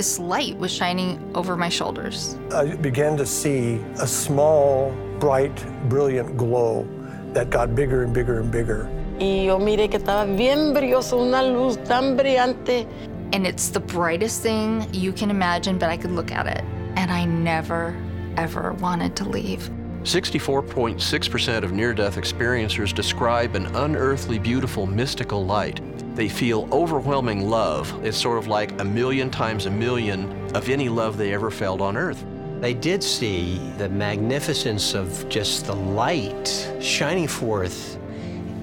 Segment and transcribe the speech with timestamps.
[0.00, 2.38] This light was shining over my shoulders.
[2.54, 5.54] I began to see a small, bright,
[5.90, 6.88] brilliant glow
[7.34, 8.88] that got bigger and bigger and bigger.
[9.20, 12.86] Y yo miré que estaba bien brilloso, una luz tan brillante.
[13.34, 16.64] And it's the brightest thing you can imagine, but I could look at it.
[16.96, 17.94] And I never,
[18.38, 19.68] ever wanted to leave.
[20.04, 25.78] 64.6% of near death experiencers describe an unearthly, beautiful, mystical light.
[26.14, 28.04] They feel overwhelming love.
[28.04, 31.80] It's sort of like a million times a million of any love they ever felt
[31.80, 32.24] on earth.
[32.60, 37.96] They did see the magnificence of just the light shining forth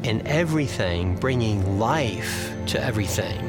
[0.04, 3.40] in everything, bringing life to everything.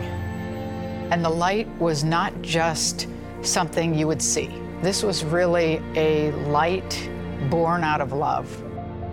[1.10, 3.08] And the light was not just
[3.42, 4.50] something you would see.
[4.80, 7.10] This was really a light
[7.50, 8.48] born out of love.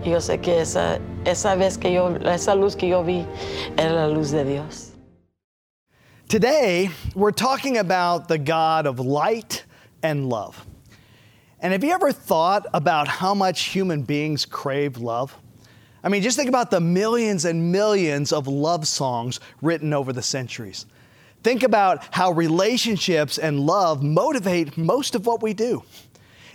[0.04, 3.26] Yo sé que esa, esa vez que yo, esa luz que yo vi
[3.76, 4.92] era la luz de Dios.
[6.28, 9.64] Today, we're talking about the God of light
[10.02, 10.66] and love.
[11.60, 15.36] And have you ever thought about how much human beings crave love?
[16.04, 20.22] I mean, just think about the millions and millions of love songs written over the
[20.22, 20.86] centuries.
[21.42, 25.82] Think about how relationships and love motivate most of what we do.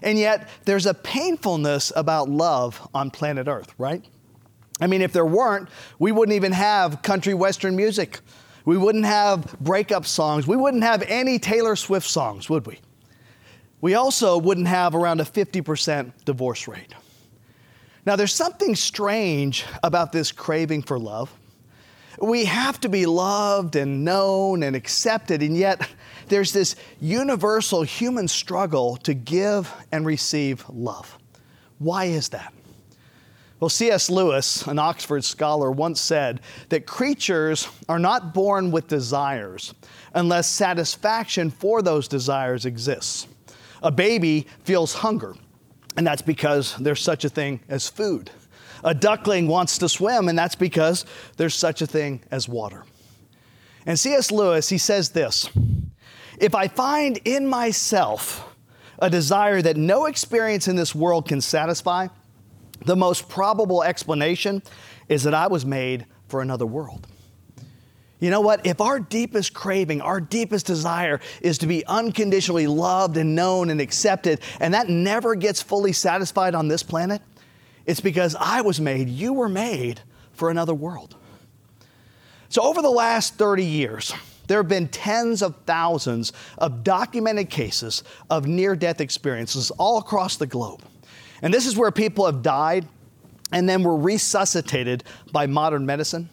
[0.01, 4.03] And yet, there's a painfulness about love on planet Earth, right?
[4.79, 8.19] I mean, if there weren't, we wouldn't even have country western music.
[8.65, 10.47] We wouldn't have breakup songs.
[10.47, 12.79] We wouldn't have any Taylor Swift songs, would we?
[13.79, 16.93] We also wouldn't have around a 50% divorce rate.
[18.05, 21.31] Now, there's something strange about this craving for love.
[22.19, 25.87] We have to be loved and known and accepted, and yet
[26.31, 31.17] there's this universal human struggle to give and receive love.
[31.77, 32.53] Why is that?
[33.59, 34.09] Well, C.S.
[34.09, 39.75] Lewis, an Oxford scholar, once said that creatures are not born with desires
[40.15, 43.27] unless satisfaction for those desires exists.
[43.83, 45.35] A baby feels hunger,
[45.97, 48.31] and that's because there's such a thing as food.
[48.83, 51.05] A duckling wants to swim, and that's because
[51.37, 52.85] there's such a thing as water.
[53.85, 54.31] And C.S.
[54.31, 55.49] Lewis, he says this
[56.41, 58.43] If I find in myself
[58.97, 62.07] a desire that no experience in this world can satisfy,
[62.83, 64.63] the most probable explanation
[65.07, 67.05] is that I was made for another world.
[68.19, 68.65] You know what?
[68.65, 73.79] If our deepest craving, our deepest desire is to be unconditionally loved and known and
[73.79, 77.21] accepted, and that never gets fully satisfied on this planet,
[77.85, 80.01] it's because I was made, you were made
[80.33, 81.15] for another world.
[82.49, 84.13] So, over the last 30 years,
[84.51, 90.35] there have been tens of thousands of documented cases of near death experiences all across
[90.35, 90.81] the globe.
[91.41, 92.85] And this is where people have died
[93.53, 96.29] and then were resuscitated by modern medicine.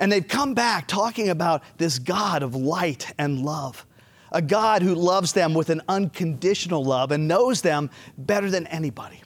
[0.00, 3.86] And they've come back talking about this God of light and love,
[4.32, 9.22] a God who loves them with an unconditional love and knows them better than anybody.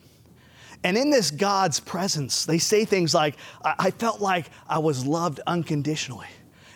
[0.85, 5.41] And in this God's presence, they say things like, I, felt like I was loved
[5.47, 6.29] unconditionally.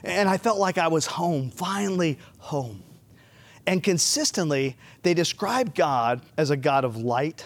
[0.04, 2.82] And I felt like I was home, finally home.
[3.66, 7.44] And consistently, they describe God as a God of light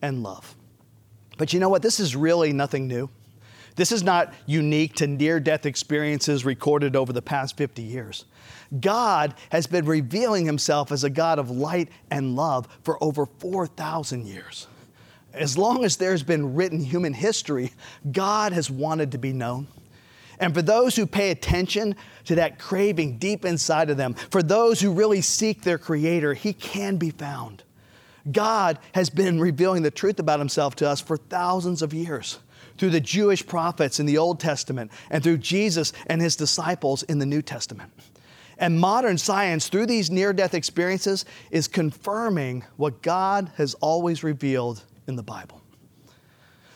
[0.00, 0.54] and love.
[1.38, 1.82] But you know what?
[1.82, 3.10] This is really nothing new.
[3.74, 8.24] This is not unique to near death experiences recorded over the past 50 years.
[8.80, 14.26] God has been revealing himself as a God of light and love for over 4,000
[14.26, 14.66] years.
[15.34, 17.72] As long as there's been written human history,
[18.10, 19.66] God has wanted to be known.
[20.38, 24.80] And for those who pay attention to that craving deep inside of them, for those
[24.80, 27.62] who really seek their Creator, He can be found.
[28.30, 32.38] God has been revealing the truth about himself to us for thousands of years
[32.76, 37.18] through the Jewish prophets in the Old Testament and through Jesus and his disciples in
[37.18, 37.92] the New Testament.
[38.58, 44.82] And modern science, through these near death experiences, is confirming what God has always revealed
[45.06, 45.60] in the Bible.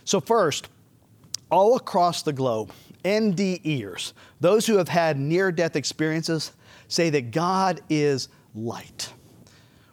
[0.04, 0.68] So, first,
[1.50, 2.70] all across the globe,
[3.04, 6.52] NDEers, those who have had near death experiences,
[6.88, 9.12] say that God is light.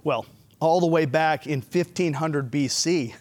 [0.03, 0.25] Well,
[0.59, 3.13] all the way back in 1500 BC,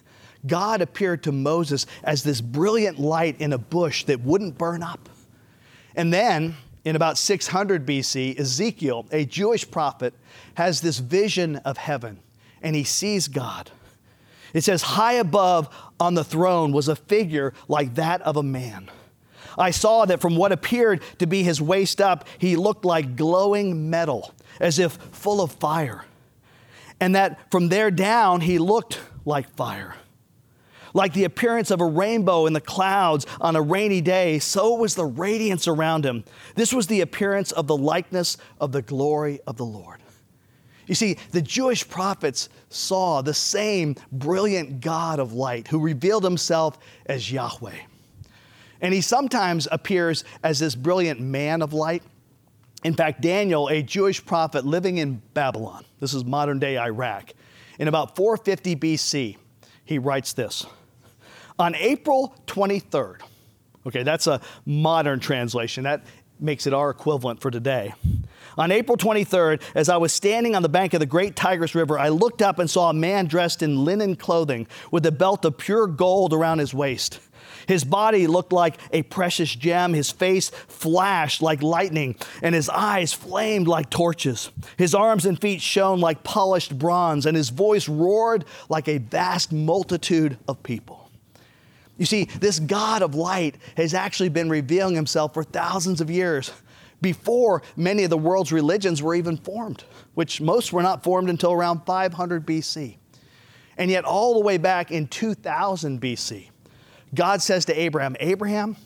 [0.46, 5.08] God appeared to Moses as this brilliant light in a bush that wouldn't burn up.
[5.94, 10.14] And then in about 600 BC, Ezekiel, a Jewish prophet,
[10.54, 12.20] has this vision of heaven
[12.62, 13.70] and he sees God.
[14.54, 15.68] It says, High above
[15.98, 18.90] on the throne was a figure like that of a man.
[19.58, 23.90] I saw that from what appeared to be his waist up, he looked like glowing
[23.90, 26.04] metal, as if full of fire.
[27.00, 29.96] And that from there down, he looked like fire.
[30.94, 34.94] Like the appearance of a rainbow in the clouds on a rainy day, so was
[34.94, 36.24] the radiance around him.
[36.54, 40.00] This was the appearance of the likeness of the glory of the Lord.
[40.86, 46.78] You see, the Jewish prophets saw the same brilliant God of light who revealed himself
[47.06, 47.76] as Yahweh.
[48.81, 52.02] And he sometimes appears as this brilliant man of light.
[52.84, 57.32] In fact, Daniel, a Jewish prophet living in Babylon, this is modern day Iraq,
[57.78, 59.37] in about 450 BC,
[59.84, 60.67] he writes this
[61.58, 63.20] on April 23rd,
[63.87, 65.84] okay, that's a modern translation.
[65.84, 66.05] That
[66.38, 67.94] makes it our equivalent for today.
[68.58, 71.99] On April 23rd, as I was standing on the bank of the great Tigris River,
[71.99, 75.58] I looked up and saw a man dressed in linen clothing with a belt of
[75.58, 77.20] pure gold around his waist.
[77.66, 79.92] His body looked like a precious gem.
[79.92, 84.50] His face flashed like lightning, and his eyes flamed like torches.
[84.76, 89.52] His arms and feet shone like polished bronze, and his voice roared like a vast
[89.52, 91.10] multitude of people.
[91.98, 96.52] You see, this God of light has actually been revealing himself for thousands of years
[97.00, 99.84] before many of the world's religions were even formed,
[100.14, 102.96] which most were not formed until around 500 BC.
[103.78, 106.48] And yet, all the way back in 2000 BC,
[107.16, 108.76] God says to Abraham, Abraham,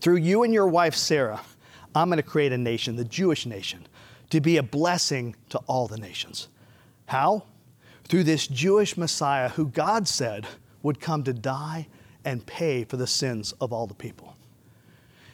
[0.00, 1.40] through you and your wife Sarah,
[1.94, 3.86] I'm going to create a nation, the Jewish nation,
[4.30, 6.48] to be a blessing to all the nations.
[7.06, 7.44] How?
[8.04, 10.46] Through this Jewish Messiah who God said
[10.82, 11.86] would come to die
[12.24, 14.36] and pay for the sins of all the people.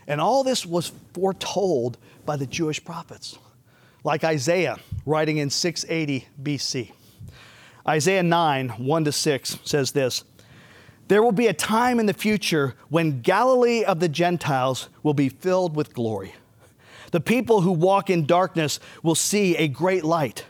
[0.06, 3.38] And all this was foretold by the Jewish prophets,
[4.04, 6.92] like Isaiah writing in 680 BC.
[7.86, 10.24] Isaiah 9, 1 to 6 says this
[11.08, 15.28] There will be a time in the future when Galilee of the Gentiles will be
[15.28, 16.34] filled with glory.
[17.12, 20.44] The people who walk in darkness will see a great light.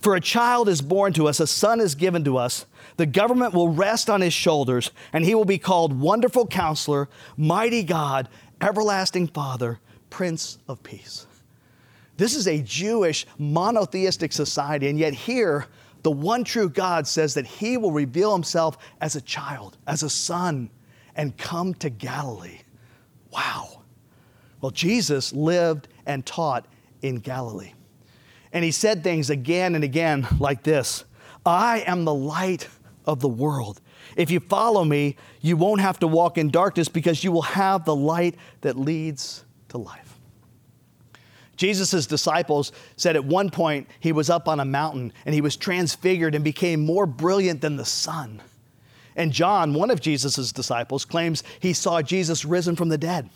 [0.00, 2.66] For a child is born to us, a son is given to us
[2.96, 7.82] the government will rest on his shoulders, and he will be called Wonderful Counselor, Mighty
[7.82, 8.28] God,
[8.60, 9.78] Everlasting Father,
[10.08, 11.26] Prince of Peace.
[12.16, 15.66] This is a Jewish monotheistic society, and yet here,
[16.06, 20.08] the one true God says that he will reveal himself as a child, as a
[20.08, 20.70] son,
[21.16, 22.60] and come to Galilee.
[23.32, 23.82] Wow.
[24.60, 26.66] Well, Jesus lived and taught
[27.02, 27.72] in Galilee.
[28.52, 31.04] And he said things again and again like this
[31.44, 32.68] I am the light
[33.04, 33.80] of the world.
[34.16, 37.84] If you follow me, you won't have to walk in darkness because you will have
[37.84, 40.05] the light that leads to life.
[41.56, 45.56] Jesus' disciples said at one point he was up on a mountain and he was
[45.56, 48.42] transfigured and became more brilliant than the sun.
[49.16, 53.30] And John, one of Jesus' disciples, claims he saw Jesus risen from the dead.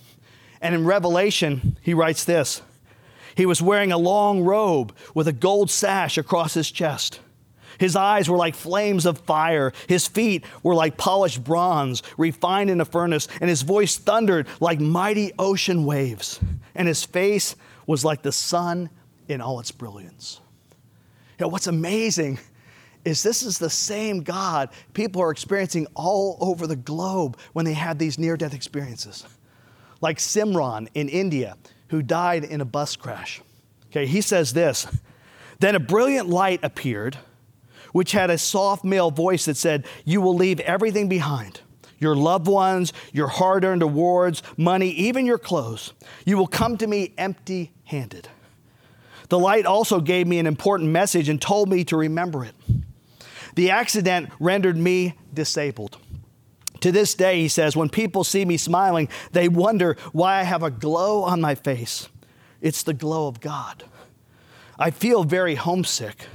[0.60, 2.60] And in Revelation, he writes this
[3.34, 7.20] He was wearing a long robe with a gold sash across his chest.
[7.78, 9.72] His eyes were like flames of fire.
[9.88, 14.80] His feet were like polished bronze, refined in a furnace, and his voice thundered like
[14.80, 16.40] mighty ocean waves.
[16.74, 17.56] And his face
[17.90, 18.88] was like the sun
[19.26, 20.40] in all its brilliance.
[21.36, 22.38] You know, what's amazing
[23.04, 27.72] is this is the same God people are experiencing all over the globe when they
[27.72, 29.26] have these near death experiences.
[30.00, 31.56] Like Simran in India,
[31.88, 33.42] who died in a bus crash.
[33.86, 34.86] Okay, he says this
[35.58, 37.18] Then a brilliant light appeared
[37.90, 41.60] which had a soft male voice that said, You will leave everything behind
[42.00, 45.92] your loved ones, your hard earned awards, money, even your clothes.
[46.24, 48.28] You will come to me empty handed.
[49.28, 52.54] The light also gave me an important message and told me to remember it.
[53.54, 55.98] The accident rendered me disabled.
[56.80, 60.62] To this day, he says, when people see me smiling, they wonder why I have
[60.62, 62.08] a glow on my face.
[62.60, 63.84] It's the glow of God.
[64.78, 66.26] I feel very homesick.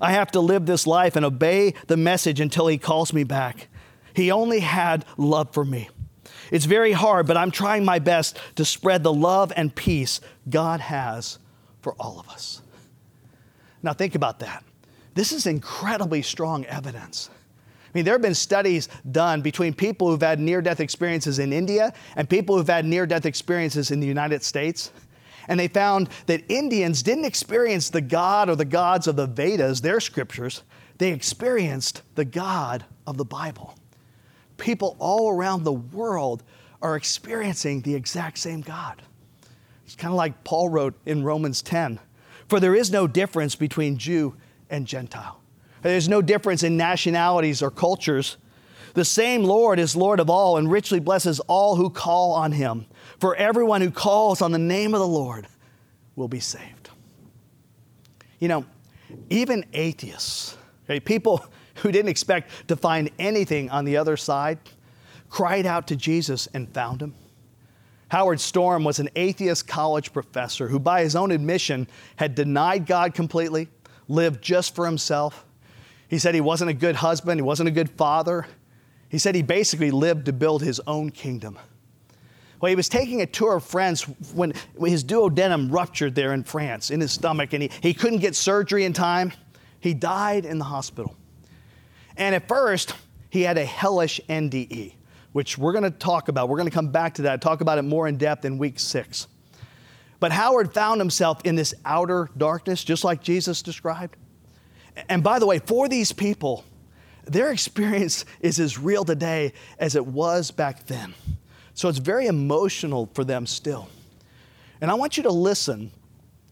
[0.00, 3.68] I have to live this life and obey the message until He calls me back.
[4.14, 5.88] He only had love for me.
[6.50, 10.80] It's very hard, but I'm trying my best to spread the love and peace God
[10.80, 11.38] has
[11.80, 12.60] for all of us.
[13.82, 14.62] Now, think about that.
[15.14, 17.30] This is incredibly strong evidence.
[17.92, 21.52] I mean, there have been studies done between people who've had near death experiences in
[21.52, 24.90] India and people who've had near death experiences in the United States.
[25.48, 29.80] And they found that Indians didn't experience the God or the gods of the Vedas,
[29.80, 30.62] their scriptures,
[30.98, 33.74] they experienced the God of the Bible.
[34.62, 36.44] People all around the world
[36.80, 39.02] are experiencing the exact same God.
[39.84, 41.98] It's kind of like Paul wrote in Romans 10
[42.46, 44.36] For there is no difference between Jew
[44.70, 45.40] and Gentile.
[45.82, 48.36] There's no difference in nationalities or cultures.
[48.94, 52.86] The same Lord is Lord of all and richly blesses all who call on him.
[53.18, 55.48] For everyone who calls on the name of the Lord
[56.14, 56.90] will be saved.
[58.38, 58.64] You know,
[59.28, 61.44] even atheists, okay, people
[61.76, 64.58] who didn't expect to find anything on the other side,
[65.30, 67.14] cried out to Jesus and found him.
[68.08, 73.14] Howard Storm was an atheist college professor who, by his own admission, had denied God
[73.14, 73.68] completely,
[74.06, 75.46] lived just for himself.
[76.08, 78.46] He said he wasn't a good husband, he wasn't a good father.
[79.08, 81.58] He said he basically lived to build his own kingdom.
[82.60, 84.02] Well, he was taking a tour of France
[84.34, 88.36] when his duodenum ruptured there in France in his stomach and he, he couldn't get
[88.36, 89.32] surgery in time.
[89.80, 91.16] He died in the hospital.
[92.22, 92.94] And at first,
[93.30, 94.94] he had a hellish NDE,
[95.32, 96.48] which we're going to talk about.
[96.48, 98.78] We're going to come back to that, talk about it more in depth in week
[98.78, 99.26] six.
[100.20, 104.16] But Howard found himself in this outer darkness, just like Jesus described.
[105.08, 106.64] And by the way, for these people,
[107.24, 111.14] their experience is as real today as it was back then.
[111.74, 113.88] So it's very emotional for them still.
[114.80, 115.90] And I want you to listen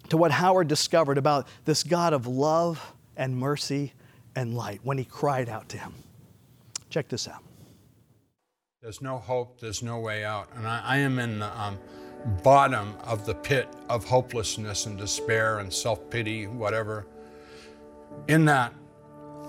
[0.08, 3.92] to what Howard discovered about this God of love and mercy
[4.40, 5.92] and light when he cried out to him.
[6.88, 7.42] Check this out.
[8.80, 10.48] There's no hope, there's no way out.
[10.56, 11.78] And I, I am in the um,
[12.42, 17.06] bottom of the pit of hopelessness and despair and self pity, whatever.
[18.28, 18.72] In that,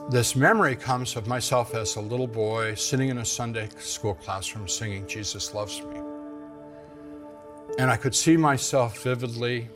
[0.09, 4.67] this memory comes of myself as a little boy sitting in a Sunday school classroom
[4.67, 6.01] singing, Jesus Loves Me.
[7.79, 9.69] And I could see myself vividly,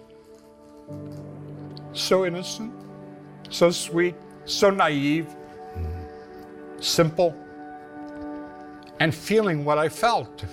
[1.93, 2.73] so innocent,
[3.49, 5.27] so sweet, so naive,
[6.79, 7.35] simple,
[8.99, 10.45] and feeling what I felt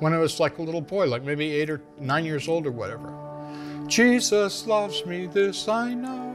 [0.00, 2.72] when I was like a little boy, like maybe eight or nine years old or
[2.72, 3.12] whatever.
[3.86, 6.32] Jesus loves me, this I know.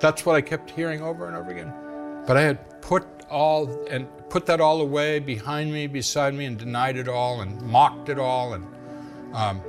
[0.00, 1.72] That's what I kept hearing over and over again.
[2.26, 6.58] But I had put all and put that all away behind me, beside me, and
[6.58, 8.66] denied it all and mocked it all, and
[9.34, 9.62] um,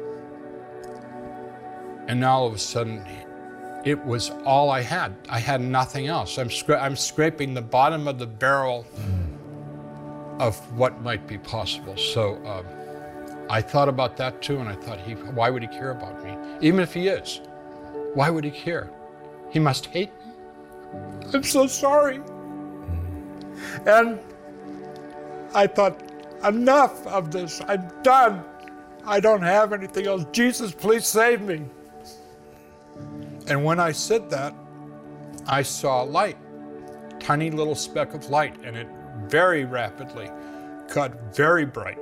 [2.07, 3.05] and now all of a sudden,
[3.85, 5.15] it was all I had.
[5.29, 6.37] I had nothing else.
[6.37, 8.85] I'm scra- I'm scraping the bottom of the barrel
[10.39, 11.97] of what might be possible.
[11.97, 12.35] So.
[12.45, 12.65] Um,
[13.49, 16.37] I thought about that too, and I thought, he, why would he care about me?
[16.61, 17.41] Even if he is,
[18.13, 18.91] why would he care?
[19.49, 20.33] He must hate me.
[21.33, 22.21] I'm so sorry.
[23.87, 24.19] And
[25.55, 25.99] I thought,
[26.43, 27.59] enough of this.
[27.67, 28.43] I'm done.
[29.03, 30.25] I don't have anything else.
[30.31, 31.65] Jesus, please save me.
[33.49, 34.53] And when I said that,
[35.47, 36.37] I saw light,
[37.19, 38.87] tiny little speck of light, and it
[39.25, 40.29] very rapidly
[40.93, 41.97] got very bright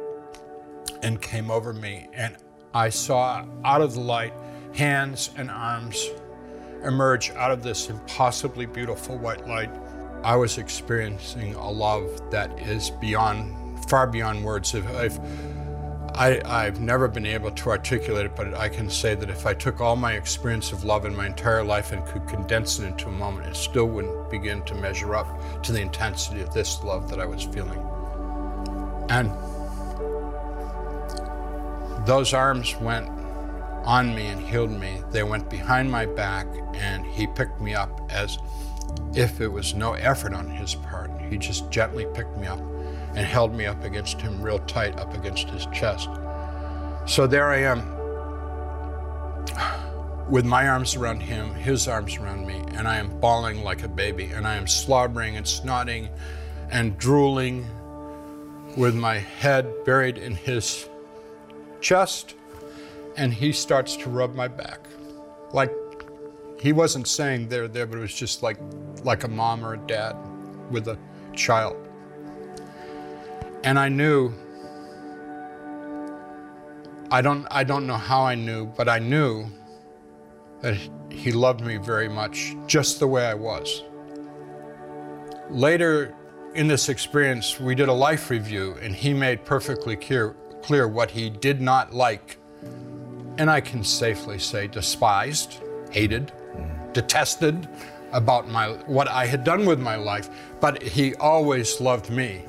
[1.02, 2.10] and came over me.
[2.14, 2.36] And
[2.74, 4.34] I saw out of the light
[4.74, 6.06] hands and arms
[6.84, 9.72] emerge out of this impossibly beautiful white light.
[10.24, 14.76] I was experiencing a love that is beyond, far beyond words.
[14.76, 15.18] If, if
[16.18, 19.54] I, I've never been able to articulate it, but I can say that if I
[19.54, 23.08] took all my experience of love in my entire life and could condense it into
[23.08, 27.08] a moment, it still wouldn't begin to measure up to the intensity of this love
[27.12, 27.80] that I was feeling.
[29.10, 29.32] And
[32.08, 33.08] those arms went
[33.86, 35.04] on me and healed me.
[35.12, 38.40] They went behind my back and he picked me up as
[39.14, 41.12] if it was no effort on his part.
[41.30, 42.60] He just gently picked me up
[43.18, 46.08] and held me up against him real tight, up against his chest.
[47.08, 47.80] So there I am
[50.30, 53.88] with my arms around him, his arms around me, and I am bawling like a
[53.88, 56.10] baby, and I am slobbering and snotting
[56.70, 57.66] and drooling
[58.78, 60.88] with my head buried in his
[61.82, 62.36] chest,
[63.16, 64.88] and he starts to rub my back.
[65.54, 65.72] Like
[66.60, 68.60] he wasn't saying there, there, but it was just like
[69.04, 70.16] like a mom or a dad
[70.70, 71.00] with a
[71.34, 71.87] child.
[73.68, 74.34] And I knew
[77.12, 79.48] I don't I don't know how I knew, but I knew
[80.62, 80.78] that
[81.12, 83.84] he loved me very much just the way I was.
[85.50, 86.16] Later
[86.56, 91.12] in this experience, we did a life review, and he made perfectly clear, clear what
[91.12, 92.38] he did not like,
[93.38, 96.32] and I can safely say despised, hated,
[96.94, 97.68] detested
[98.14, 100.30] about my what I had done with my life,
[100.62, 102.46] but he always loved me.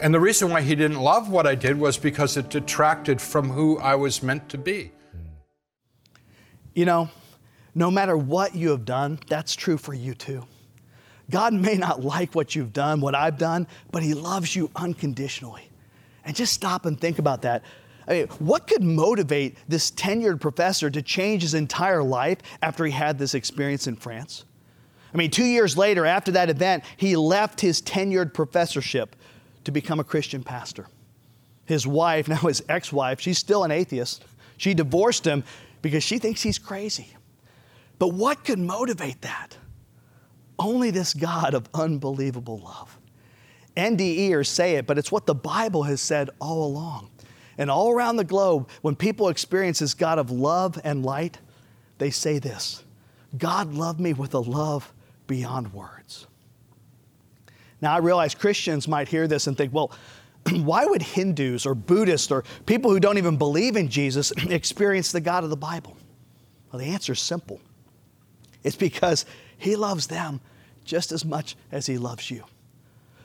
[0.00, 3.50] And the reason why he didn't love what I did was because it detracted from
[3.50, 4.92] who I was meant to be.
[5.12, 5.18] Hmm.
[6.74, 7.10] You know,
[7.74, 10.44] no matter what you have done, that's true for you too.
[11.30, 15.68] God may not like what you've done, what I've done, but He loves you unconditionally.
[16.24, 17.62] And just stop and think about that.
[18.06, 22.90] I mean, what could motivate this tenured professor to change his entire life after he
[22.90, 24.44] had this experience in France?
[25.14, 29.14] I mean, two years later, after that event, he left his tenured professorship
[29.64, 30.86] to become a Christian pastor.
[31.64, 34.24] His wife, now his ex wife, she's still an atheist.
[34.56, 35.44] She divorced him
[35.80, 37.16] because she thinks he's crazy.
[37.98, 39.56] But what could motivate that?
[40.58, 42.96] Only this God of unbelievable love.
[43.76, 47.10] NDEers say it, but it's what the Bible has said all along.
[47.58, 51.38] And all around the globe, when people experience this God of love and light,
[51.98, 52.82] they say this
[53.36, 54.92] God loved me with a love
[55.26, 56.01] beyond words.
[57.82, 59.90] Now, I realize Christians might hear this and think, well,
[60.50, 65.20] why would Hindus or Buddhists or people who don't even believe in Jesus experience the
[65.20, 65.96] God of the Bible?
[66.70, 67.60] Well, the answer is simple
[68.62, 69.26] it's because
[69.58, 70.40] He loves them
[70.84, 72.44] just as much as He loves you.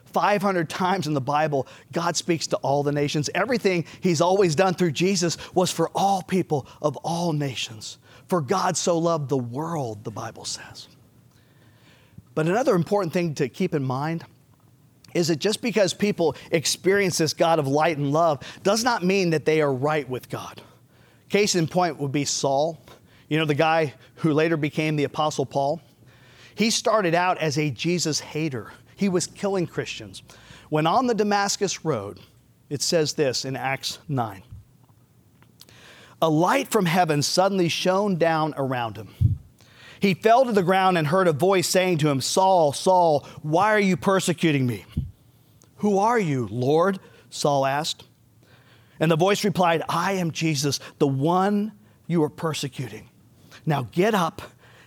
[0.06, 3.30] 500 times in the Bible, God speaks to all the nations.
[3.36, 8.00] Everything He's always done through Jesus was for all people of all nations.
[8.28, 10.88] For God so loved the world, the Bible says.
[12.34, 14.26] But another important thing to keep in mind
[15.17, 19.31] is that just because people experience this God of light and love does not mean
[19.31, 20.62] that they are right with God.
[21.29, 22.79] Case in point would be Saul,
[23.27, 25.81] you know, the guy who later became the Apostle Paul.
[26.55, 30.24] He started out as a Jesus hater, he was killing Christians.
[30.69, 32.19] When on the Damascus Road,
[32.69, 34.43] it says this in Acts 9
[36.21, 39.38] a light from heaven suddenly shone down around him.
[40.00, 43.74] He fell to the ground and heard a voice saying to him, Saul, Saul, why
[43.74, 44.86] are you persecuting me?
[45.77, 47.00] Who are you, Lord?
[47.29, 48.03] Saul asked.
[49.00, 51.74] And the voice replied, I am Jesus, the one
[52.07, 53.10] you are persecuting.
[53.65, 54.41] Now get up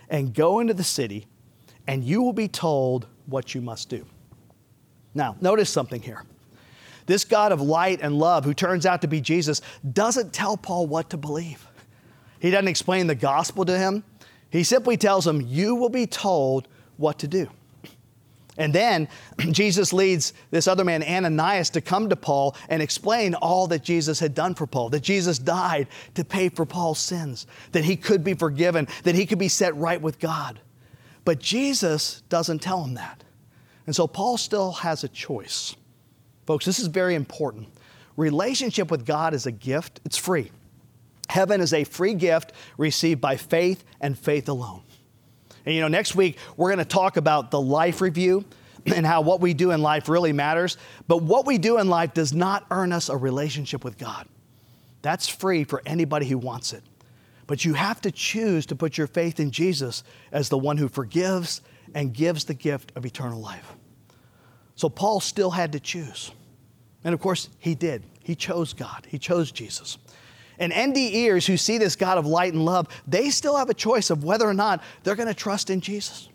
[0.09, 1.27] and go into the city,
[1.87, 4.05] and you will be told what you must do.
[5.13, 6.23] Now, notice something here.
[7.05, 10.87] This God of light and love, who turns out to be Jesus, doesn't tell Paul
[10.87, 11.67] what to believe.
[12.39, 14.03] He doesn't explain the gospel to him.
[14.49, 16.67] He simply tells him, You will be told
[16.97, 17.49] what to do.
[18.57, 19.07] And then
[19.51, 24.19] Jesus leads this other man, Ananias, to come to Paul and explain all that Jesus
[24.19, 28.23] had done for Paul, that Jesus died to pay for Paul's sins, that he could
[28.23, 30.59] be forgiven, that he could be set right with God.
[31.23, 33.23] But Jesus doesn't tell him that.
[33.85, 35.75] And so Paul still has a choice.
[36.45, 37.67] Folks, this is very important.
[38.17, 40.51] Relationship with God is a gift, it's free.
[41.29, 44.81] Heaven is a free gift received by faith and faith alone.
[45.65, 48.45] And you know, next week we're going to talk about the life review
[48.85, 50.77] and how what we do in life really matters.
[51.07, 54.27] But what we do in life does not earn us a relationship with God.
[55.01, 56.83] That's free for anybody who wants it.
[57.47, 60.87] But you have to choose to put your faith in Jesus as the one who
[60.87, 61.61] forgives
[61.93, 63.73] and gives the gift of eternal life.
[64.75, 66.31] So Paul still had to choose.
[67.03, 68.03] And of course, he did.
[68.23, 69.97] He chose God, he chose Jesus.
[70.61, 74.11] And NDEers who see this God of light and love, they still have a choice
[74.11, 76.29] of whether or not they're going to trust in Jesus.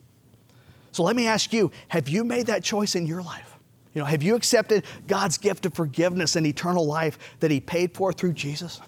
[0.90, 3.56] So let me ask you have you made that choice in your life?
[3.94, 7.94] You know, have you accepted God's gift of forgiveness and eternal life that He paid
[7.94, 8.80] for through Jesus?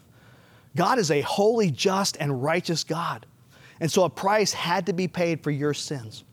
[0.74, 3.24] God is a holy, just, and righteous God.
[3.78, 6.24] And so a price had to be paid for your sins.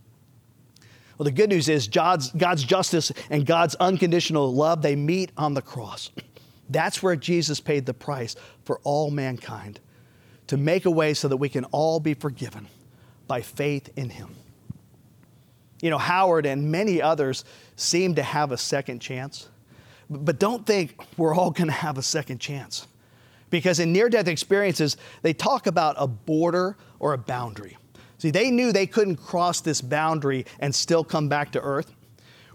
[1.20, 5.54] Well, the good news is God's, God's justice and God's unconditional love, they meet on
[5.54, 6.10] the cross.
[6.70, 9.80] That's where Jesus paid the price for all mankind
[10.48, 12.68] to make a way so that we can all be forgiven
[13.28, 14.36] by faith in Him.
[15.82, 17.44] You know, Howard and many others
[17.76, 19.50] seem to have a second chance,
[20.10, 22.88] but don't think we're all going to have a second chance.
[23.50, 27.78] Because in near death experiences, they talk about a border or a boundary.
[28.18, 31.94] See, they knew they couldn't cross this boundary and still come back to earth,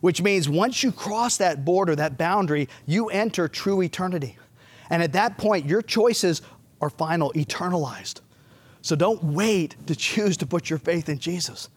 [0.00, 4.36] which means once you cross that border, that boundary, you enter true eternity.
[4.88, 6.42] And at that point, your choices
[6.80, 8.20] are final, eternalized.
[8.82, 11.68] So don't wait to choose to put your faith in Jesus.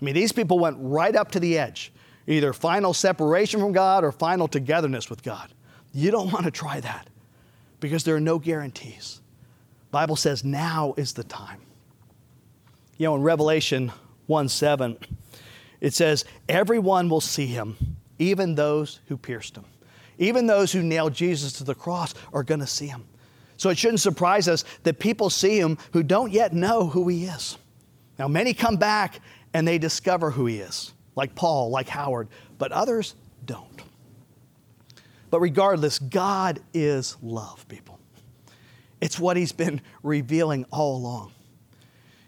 [0.00, 1.92] I mean, these people went right up to the edge,
[2.26, 5.52] either final separation from God or final togetherness with God.
[5.94, 7.08] You don't want to try that
[7.80, 9.20] because there are no guarantees.
[9.90, 11.60] Bible says now is the time.
[12.98, 13.92] You know, in Revelation
[14.26, 14.96] 1 7,
[15.82, 17.76] it says, Everyone will see him,
[18.18, 19.64] even those who pierced him.
[20.16, 23.04] Even those who nailed Jesus to the cross are going to see him.
[23.56, 27.24] So it shouldn't surprise us that people see him who don't yet know who he
[27.24, 27.58] is.
[28.18, 29.20] Now, many come back
[29.52, 33.82] and they discover who he is, like Paul, like Howard, but others don't.
[35.30, 37.98] But regardless, God is love, people.
[39.00, 41.32] It's what he's been revealing all along.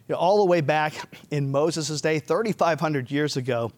[0.09, 0.95] You know, all the way back
[1.31, 3.73] in Moses' day, 3,500 years ago,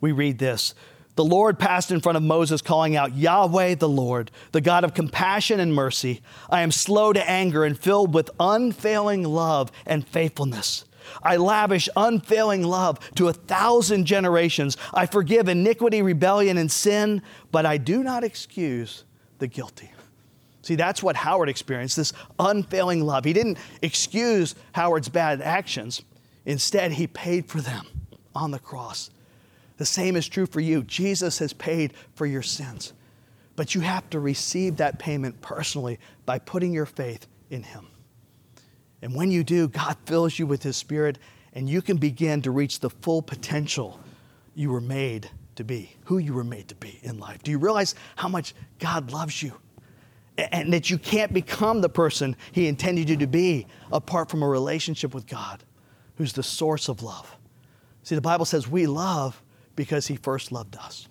[0.00, 0.74] we read this
[1.16, 4.92] the Lord passed in front of Moses, calling out, Yahweh the Lord, the God of
[4.92, 6.20] compassion and mercy.
[6.50, 10.84] I am slow to anger and filled with unfailing love and faithfulness.
[11.22, 14.76] I lavish unfailing love to a thousand generations.
[14.92, 19.04] I forgive iniquity, rebellion, and sin, but I do not excuse
[19.38, 19.90] the guilty.
[20.66, 23.24] See, that's what Howard experienced this unfailing love.
[23.24, 26.02] He didn't excuse Howard's bad actions,
[26.44, 27.86] instead, he paid for them
[28.34, 29.10] on the cross.
[29.76, 30.82] The same is true for you.
[30.82, 32.94] Jesus has paid for your sins.
[33.54, 37.86] But you have to receive that payment personally by putting your faith in Him.
[39.02, 41.20] And when you do, God fills you with His Spirit,
[41.52, 44.00] and you can begin to reach the full potential
[44.56, 47.44] you were made to be, who you were made to be in life.
[47.44, 49.52] Do you realize how much God loves you?
[50.38, 54.48] And that you can't become the person He intended you to be apart from a
[54.48, 55.64] relationship with God,
[56.16, 57.36] who's the source of love.
[58.02, 59.42] See, the Bible says we love
[59.74, 61.08] because he first loved us.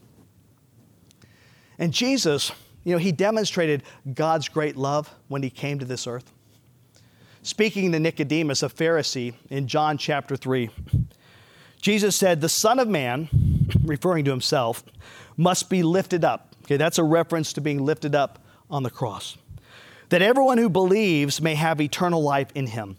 [1.78, 2.52] And Jesus,
[2.84, 3.84] you know, he demonstrated
[4.14, 6.32] God's great love when he came to this earth.
[7.44, 10.70] Speaking to Nicodemus, a Pharisee, in John chapter 3,
[11.82, 13.30] Jesus said, The Son of Man,
[13.84, 14.84] referring to himself,
[15.38, 16.56] must be lifted up.
[16.64, 19.38] Okay, that's a reference to being lifted up on the cross.
[20.10, 22.98] That everyone who believes may have eternal life in him.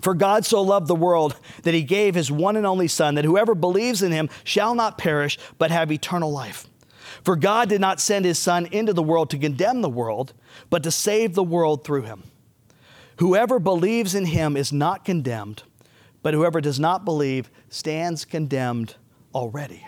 [0.00, 3.24] For God so loved the world that he gave his one and only Son, that
[3.24, 6.66] whoever believes in him shall not perish, but have eternal life.
[7.22, 10.32] For God did not send his Son into the world to condemn the world,
[10.70, 12.22] but to save the world through him.
[13.18, 15.64] Whoever believes in him is not condemned,
[16.22, 18.94] but whoever does not believe stands condemned
[19.34, 19.86] already.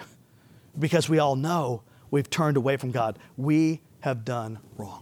[0.78, 3.18] Because we all know we've turned away from God.
[3.38, 5.01] We have done wrong.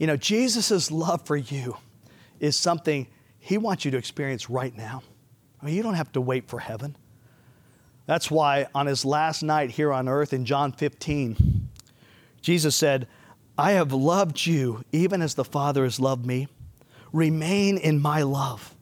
[0.00, 1.76] You know, Jesus' love for you
[2.40, 3.06] is something
[3.38, 5.02] he wants you to experience right now.
[5.60, 6.96] I mean, you don't have to wait for heaven.
[8.06, 11.68] That's why on his last night here on earth in John 15,
[12.40, 13.08] Jesus said,
[13.58, 16.48] I have loved you even as the Father has loved me.
[17.12, 18.74] Remain in my love.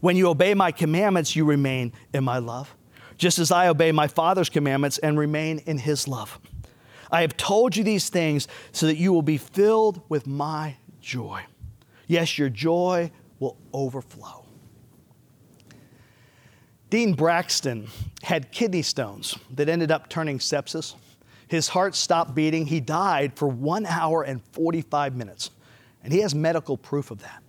[0.00, 2.76] When you obey my commandments, you remain in my love,
[3.16, 6.38] just as I obey my Father's commandments and remain in his love.
[7.10, 11.42] I have told you these things so that you will be filled with my joy.
[12.06, 14.44] Yes, your joy will overflow.
[16.90, 17.88] Dean Braxton
[18.22, 20.94] had kidney stones that ended up turning sepsis.
[21.46, 22.66] His heart stopped beating.
[22.66, 25.50] He died for one hour and 45 minutes.
[26.02, 27.42] And he has medical proof of that.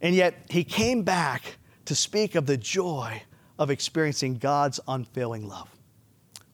[0.00, 3.22] And yet, he came back to speak of the joy
[3.58, 5.68] of experiencing God's unfailing love.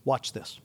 [0.04, 0.60] Watch this.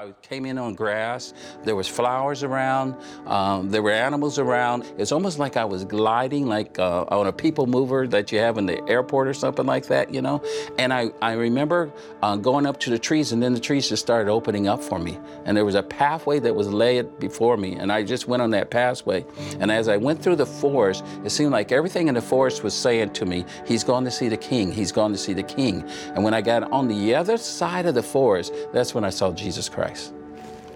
[0.00, 1.34] I came in on grass.
[1.62, 2.96] There was flowers around.
[3.26, 4.90] Um, there were animals around.
[4.96, 8.56] It's almost like I was gliding, like uh, on a people mover that you have
[8.56, 10.42] in the airport or something like that, you know.
[10.78, 14.02] And I, I remember uh, going up to the trees, and then the trees just
[14.02, 15.18] started opening up for me.
[15.44, 18.48] And there was a pathway that was laid before me, and I just went on
[18.52, 19.26] that pathway.
[19.58, 22.72] And as I went through the forest, it seemed like everything in the forest was
[22.72, 24.72] saying to me, "He's going to see the King.
[24.72, 25.84] He's going to see the King."
[26.14, 29.30] And when I got on the other side of the forest, that's when I saw
[29.32, 29.68] Jesus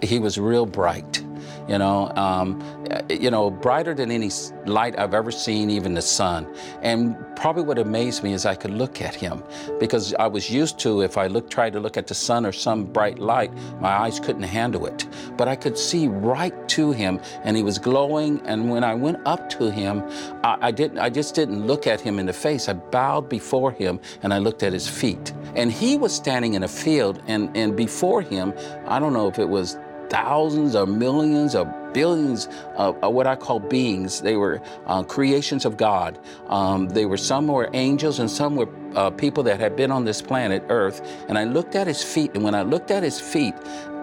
[0.02, 1.23] He was real bright,
[1.68, 2.62] you know, um,
[3.08, 4.30] you know, brighter than any
[4.66, 6.46] light I've ever seen, even the sun.
[6.82, 9.42] And probably what amazed me is I could look at him
[9.80, 12.52] because I was used to if I look, tried to look at the sun or
[12.52, 15.06] some bright light, my eyes couldn't handle it.
[15.36, 18.40] But I could see right to him, and he was glowing.
[18.46, 20.02] And when I went up to him,
[20.42, 20.98] I, I didn't.
[20.98, 22.68] I just didn't look at him in the face.
[22.68, 25.32] I bowed before him, and I looked at his feet.
[25.54, 28.52] And he was standing in a field, and and before him,
[28.86, 29.78] I don't know if it was
[30.14, 34.20] thousands or millions or billions of, of what I call beings.
[34.20, 36.20] They were uh, creations of God.
[36.46, 40.04] Um, they were some were angels and some were uh, people that had been on
[40.04, 41.02] this planet Earth.
[41.28, 43.54] And I looked at his feet, and when I looked at his feet,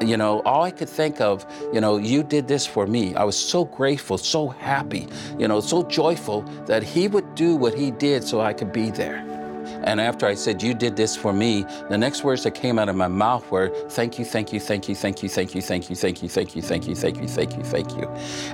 [0.02, 3.16] you know, all I could think of, you know, you did this for me.
[3.16, 5.08] I was so grateful, so happy,
[5.40, 8.90] you know, so joyful that he would do what he did so I could be
[8.92, 9.41] there.
[9.84, 12.90] And after I said, You did this for me, the next words that came out
[12.90, 15.90] of my mouth were, Thank you, thank you, thank you, thank you, thank you, thank
[15.90, 18.08] you, thank you, thank you, thank you, thank you, thank you, thank you.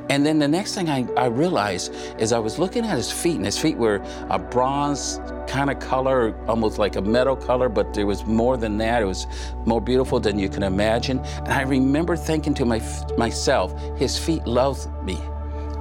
[0.10, 3.36] And then the next thing I, I realized is I was looking at his feet,
[3.36, 7.94] and his feet were a bronze kind of color, almost like a metal color, but
[7.94, 9.02] there was more than that.
[9.02, 9.28] It was
[9.66, 11.20] more beautiful than you can imagine.
[11.20, 12.82] And I remember thinking to my,
[13.18, 15.20] myself, his feet loved me.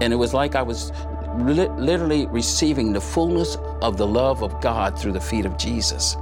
[0.01, 0.93] And it was like I was
[1.39, 6.17] li- literally receiving the fullness of the love of God through the feet of Jesus.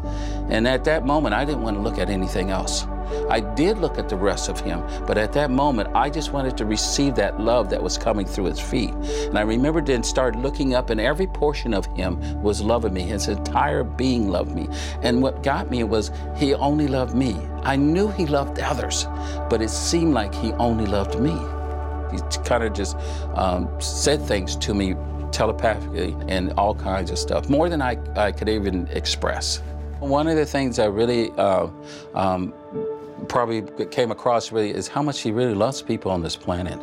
[0.49, 2.87] And at that moment, I didn't want to look at anything else.
[3.31, 6.57] I did look at the rest of him, but at that moment, I just wanted
[6.59, 8.91] to receive that love that was coming through his feet.
[8.91, 13.03] And I remember then start looking up, and every portion of him was loving me.
[13.03, 14.69] His entire being loved me.
[15.03, 17.37] And what got me was he only loved me.
[17.63, 19.07] I knew he loved others,
[19.49, 21.39] but it seemed like he only loved me.
[22.15, 22.97] He kind of just
[23.35, 24.95] um, said things to me
[25.33, 29.63] telepathically and all kinds of stuff, more than I, I could even express.
[29.99, 31.69] One of the things I really uh,
[32.15, 32.53] um,
[33.29, 36.79] probably came across really is how much he really loves people on this planet,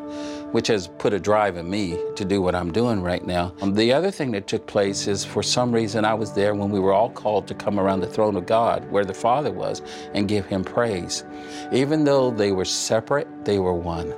[0.54, 3.54] which has put a drive in me to do what I'm doing right now.
[3.62, 6.72] Um, the other thing that took place is for some reason I was there when
[6.72, 9.82] we were all called to come around the throne of God, where the Father was,
[10.14, 11.24] and give him praise.
[11.72, 14.14] Even though they were separate, they were one.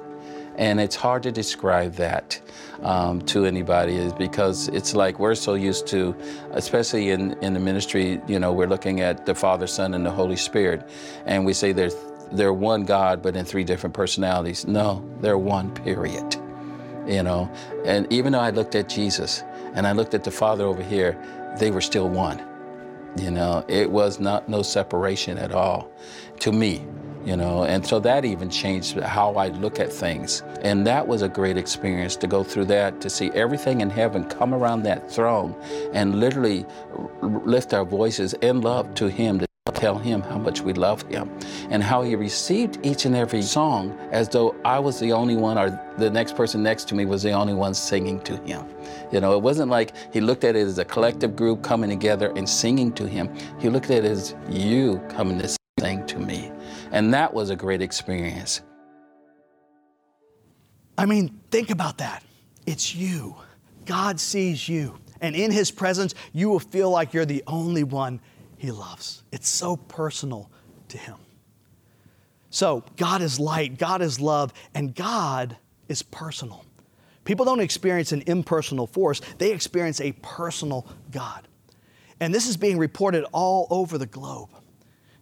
[0.57, 2.39] And it's hard to describe that
[2.83, 6.15] um, to anybody because it's like we're so used to,
[6.51, 10.11] especially in, in the ministry, you know, we're looking at the Father, Son, and the
[10.11, 10.87] Holy Spirit.
[11.25, 11.91] And we say they're,
[12.31, 14.67] they're one God, but in three different personalities.
[14.67, 16.35] No, they're one, period.
[17.07, 17.51] You know,
[17.83, 21.17] and even though I looked at Jesus and I looked at the Father over here,
[21.59, 22.41] they were still one.
[23.17, 25.91] You know, it was not no separation at all
[26.39, 26.85] to me
[27.25, 30.43] you know and so that even changed how i look at things.
[30.61, 34.23] And that was a great experience to go through that to see everything in heaven
[34.25, 35.55] come around that throne
[35.93, 36.65] and literally
[37.21, 41.29] lift our voices in love to him to tell him how much we love him
[41.69, 45.57] and how he received each and every song as though i was the only one
[45.57, 48.65] or the next person next to me was the only one singing to him.
[49.11, 52.33] You know it wasn't like he looked at it as a collective group coming together
[52.35, 53.29] and singing to him.
[53.59, 56.51] He looked at it as you coming to sing to me
[56.93, 58.61] and that was a great experience.
[60.97, 62.23] I mean, think about that.
[62.67, 63.35] It's you.
[63.83, 64.99] God sees you.
[65.19, 68.21] And in His presence, you will feel like you're the only one
[68.57, 69.23] He loves.
[69.31, 70.51] It's so personal
[70.89, 71.15] to Him.
[72.51, 76.63] So, God is light, God is love, and God is personal.
[77.25, 81.47] People don't experience an impersonal force, they experience a personal God.
[82.19, 84.49] And this is being reported all over the globe.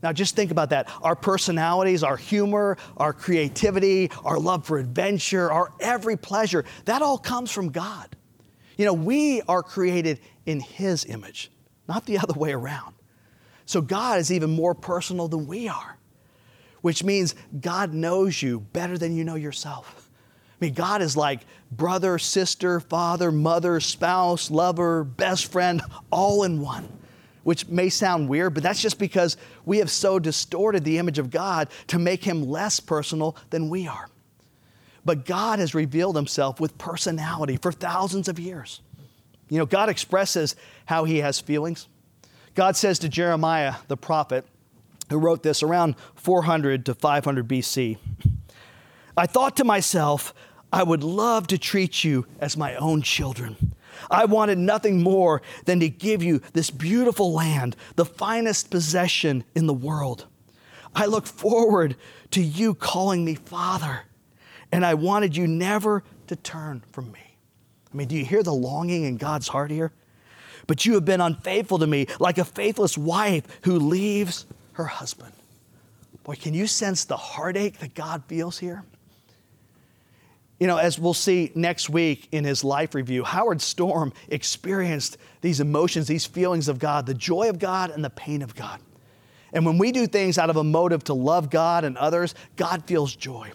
[0.04, 0.90] Now, just think about that.
[1.04, 7.18] Our personalities, our humor, our creativity, our love for adventure, our every pleasure, that all
[7.18, 8.16] comes from God.
[8.78, 11.52] You know, we are created in His image,
[11.88, 12.96] not the other way around.
[13.66, 15.98] So, God is even more personal than we are,
[16.82, 20.10] which means God knows you better than you know yourself.
[20.60, 26.60] I mean, God is like brother, sister, father, mother, spouse, lover, best friend, all in
[26.60, 26.90] one
[27.44, 31.32] which may sound weird, but that's just because we have so distorted the image of
[31.32, 34.10] God to make him less personal than we are.
[35.04, 38.82] But God has revealed himself with personality for thousands of years.
[39.50, 41.88] You know, God expresses how he has feelings.
[42.54, 44.46] God says to Jeremiah, the prophet,
[45.10, 47.98] who wrote this around 400 to 500 BC,
[49.18, 50.34] I thought to myself,
[50.72, 53.76] I would love to treat you as my own children.
[54.10, 59.68] I wanted nothing more than to give you this beautiful land, the finest possession in
[59.68, 60.26] the world.
[60.96, 61.96] I look forward
[62.32, 64.02] to you calling me Father,
[64.72, 67.38] and I wanted you never to turn from me.
[67.92, 69.92] I mean, do you hear the longing in God's heart here?
[70.68, 75.34] But you have been unfaithful to me, like a faithless wife who leaves her husband.
[76.24, 78.84] Boy, can you sense the heartache that God feels here?
[80.62, 85.60] You know, as we'll see next week in his life review, Howard Storm experienced these
[85.60, 88.80] emotions, these feelings of God, the joy of God and the pain of God.
[89.54, 92.86] And when we do things out of a motive to love God and others, God
[92.86, 93.52] feels joy.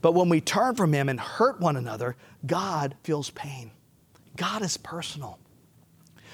[0.00, 3.70] But when we turn from Him and hurt one another, God feels pain.
[4.34, 5.38] God is personal,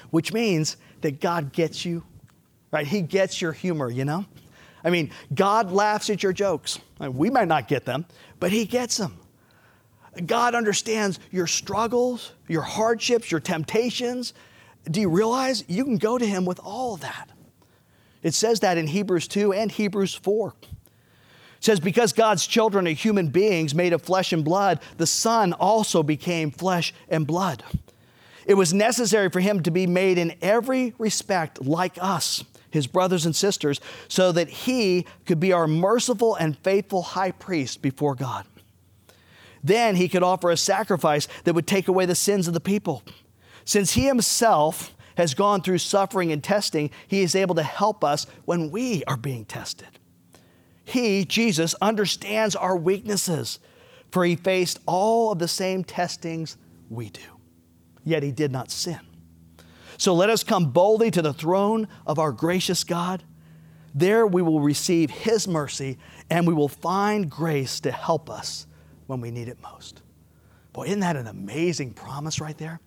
[0.09, 2.05] which means that God gets you,
[2.71, 2.87] right?
[2.87, 4.23] He gets your humor, you know?
[4.85, 6.79] I mean, God laughs at your jokes.
[6.97, 8.05] We might not get them,
[8.39, 9.17] but He gets them.
[10.25, 14.33] God understands your struggles, your hardships, your temptations.
[14.89, 17.29] Do you realize you can go to Him with all of that?
[18.21, 20.53] It says that in Hebrews 2 and Hebrews 4.
[21.61, 25.53] It says, Because God's children are human beings made of flesh and blood, the Son
[25.53, 27.63] also became flesh and blood.
[28.45, 33.25] It was necessary for him to be made in every respect like us, his brothers
[33.25, 38.45] and sisters, so that he could be our merciful and faithful high priest before God.
[39.63, 43.03] Then he could offer a sacrifice that would take away the sins of the people.
[43.65, 48.25] Since he himself has gone through suffering and testing, he is able to help us
[48.45, 49.87] when we are being tested.
[50.83, 53.59] He, Jesus, understands our weaknesses,
[54.11, 56.57] for he faced all of the same testings
[56.89, 57.21] we do,
[58.03, 58.99] yet he did not sin.
[59.97, 63.23] So let us come boldly to the throne of our gracious God
[63.93, 68.65] There we will receive His mercy and we will find grace to help us
[69.11, 70.01] when we need it most.
[70.71, 72.79] Boy, isn't that an amazing promise right there?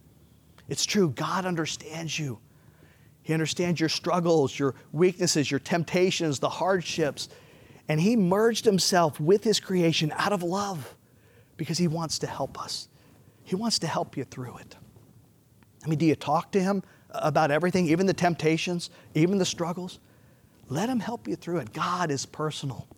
[0.70, 1.10] It's true.
[1.10, 2.38] God understands you.
[3.20, 7.28] He understands your struggles, your weaknesses, your temptations, the hardships.
[7.88, 10.96] And He merged Himself with His creation out of love
[11.58, 12.88] because He wants to help us.
[13.42, 14.76] He wants to help you through it.
[15.84, 19.98] I mean, do you talk to Him about everything, even the temptations, even the struggles?
[20.70, 21.74] Let Him help you through it.
[21.74, 22.88] God is personal.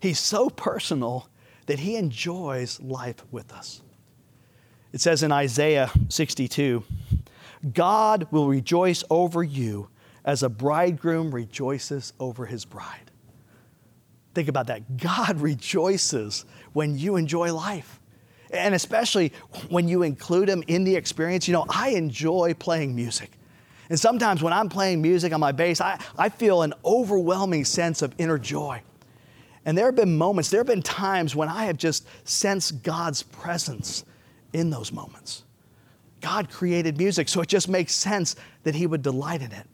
[0.00, 1.30] He's so personal
[1.66, 3.82] that He enjoys life with us.
[4.92, 6.84] It says in Isaiah 62
[7.72, 9.88] God will rejoice over you
[10.24, 13.10] as a bridegroom rejoices over his bride.
[14.34, 14.96] Think about that.
[14.96, 18.00] God rejoices when you enjoy life.
[18.50, 19.32] And especially
[19.70, 21.48] when you include him in the experience.
[21.48, 23.30] You know, I enjoy playing music.
[23.88, 28.02] And sometimes when I'm playing music on my bass, I, I feel an overwhelming sense
[28.02, 28.82] of inner joy.
[29.64, 33.22] And there have been moments, there have been times when I have just sensed God's
[33.22, 34.04] presence
[34.52, 35.44] in those moments.
[36.20, 39.66] God created music, so it just makes sense that He would delight in it.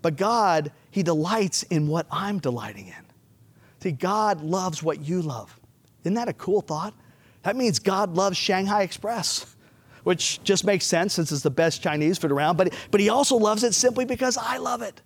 [0.00, 3.06] But God, He delights in what I'm delighting in.
[3.80, 5.58] See, God loves what you love.
[6.04, 6.94] Isn't that a cool thought?
[7.42, 9.56] That means God loves Shanghai Express,
[10.04, 13.36] which just makes sense since it's the best Chinese food around, but, but He also
[13.36, 15.00] loves it simply because I love it.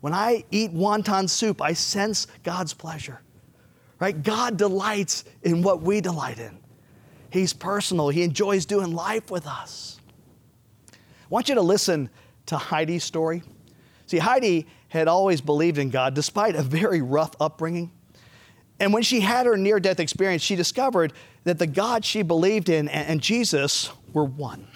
[0.00, 3.20] When I eat wonton soup, I sense God's pleasure.
[4.04, 4.22] Right?
[4.22, 6.58] God delights in what we delight in.
[7.30, 8.10] He's personal.
[8.10, 9.98] He enjoys doing life with us.
[10.92, 10.96] I
[11.30, 12.10] want you to listen
[12.44, 13.42] to Heidi's story.
[14.04, 17.92] See, Heidi had always believed in God despite a very rough upbringing.
[18.78, 21.14] And when she had her near death experience, she discovered
[21.44, 24.68] that the God she believed in and Jesus were one.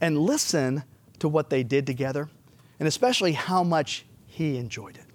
[0.00, 0.84] And listen
[1.18, 2.30] to what they did together,
[2.78, 5.11] and especially how much he enjoyed it.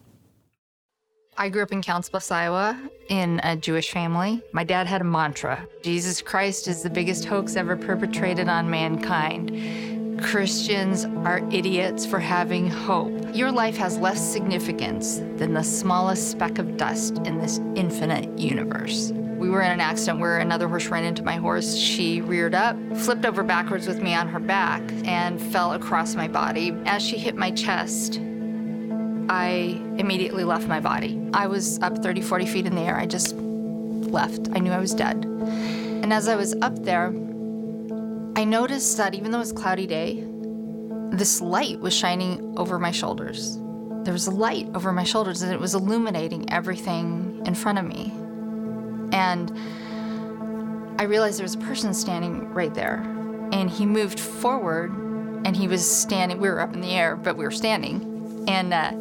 [1.40, 4.42] I grew up in Council Bluffs, Iowa, in a Jewish family.
[4.54, 10.20] My dad had a mantra Jesus Christ is the biggest hoax ever perpetrated on mankind.
[10.20, 13.14] Christians are idiots for having hope.
[13.36, 19.12] Your life has less significance than the smallest speck of dust in this infinite universe.
[19.38, 21.76] We were in an accident where another horse ran into my horse.
[21.76, 26.28] She reared up, flipped over backwards with me on her back, and fell across my
[26.28, 26.76] body.
[26.88, 28.20] As she hit my chest,
[29.30, 31.20] I immediately left my body.
[31.34, 32.96] I was up 30, 40 feet in the air.
[32.96, 34.50] I just left.
[34.54, 35.26] I knew I was dead.
[35.26, 37.08] And as I was up there,
[38.38, 40.24] I noticed that even though it was a cloudy day,
[41.12, 43.58] this light was shining over my shoulders.
[44.04, 47.86] There was a light over my shoulders and it was illuminating everything in front of
[47.86, 48.14] me.
[49.12, 49.52] And
[51.00, 53.02] I realized there was a person standing right there.
[53.52, 54.92] And he moved forward
[55.46, 58.17] and he was standing, we were up in the air, but we were standing.
[58.48, 58.94] And uh,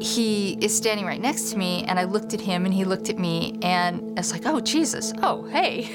[0.00, 3.10] he is standing right next to me, and I looked at him, and he looked
[3.10, 5.88] at me, and it's like, oh Jesus, oh hey,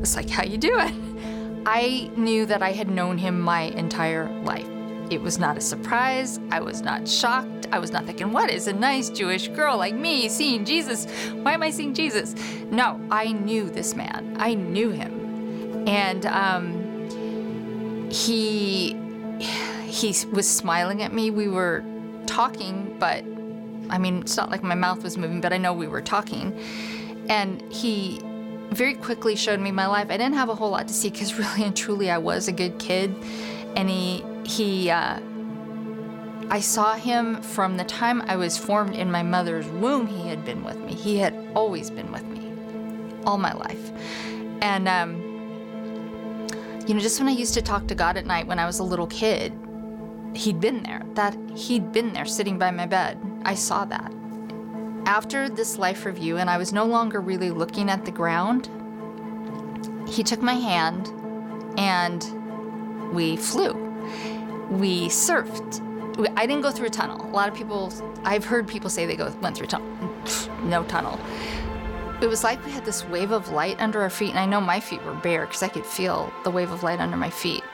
[0.00, 1.62] it's like, how you doing?
[1.66, 4.66] I knew that I had known him my entire life.
[5.10, 6.38] It was not a surprise.
[6.50, 7.66] I was not shocked.
[7.72, 11.06] I was not thinking, what is a nice Jewish girl like me seeing Jesus?
[11.32, 12.34] Why am I seeing Jesus?
[12.70, 14.36] No, I knew this man.
[14.38, 15.86] I knew him.
[15.88, 17.10] And um,
[18.10, 18.96] he
[19.90, 21.30] he was smiling at me.
[21.30, 21.84] We were
[22.26, 23.24] talking, but
[23.90, 26.58] I mean, it's not like my mouth was moving, but I know we were talking.
[27.28, 28.20] And he
[28.70, 30.06] very quickly showed me my life.
[30.10, 32.52] I didn't have a whole lot to see because really and truly I was a
[32.52, 33.14] good kid.
[33.76, 35.20] And he, he, uh,
[36.50, 40.06] I saw him from the time I was formed in my mother's womb.
[40.06, 40.94] He had been with me.
[40.94, 42.52] He had always been with me
[43.24, 43.90] all my life.
[44.62, 45.30] And, um,
[46.86, 48.78] you know, just when I used to talk to God at night when I was
[48.78, 49.52] a little kid,
[50.34, 53.18] he'd been there, that he'd been there sitting by my bed.
[53.44, 54.12] I saw that.
[55.06, 58.68] After this life review, and I was no longer really looking at the ground,
[60.08, 61.08] he took my hand
[61.78, 63.72] and we flew.
[64.70, 65.86] We surfed.
[66.36, 67.24] I didn't go through a tunnel.
[67.26, 67.92] A lot of people,
[68.24, 69.88] I've heard people say they go went through a tunnel.
[70.62, 71.18] No tunnel.
[72.20, 74.60] It was like we had this wave of light under our feet, and I know
[74.60, 77.64] my feet were bare because I could feel the wave of light under my feet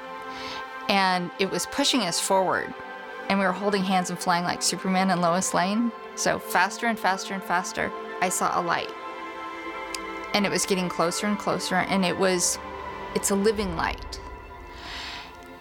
[0.89, 2.73] and it was pushing us forward.
[3.29, 5.91] And we were holding hands and flying like Superman and Lois Lane.
[6.15, 8.91] So faster and faster and faster, I saw a light.
[10.35, 12.59] And it was getting closer and closer, and it was,
[13.15, 14.21] it's a living light.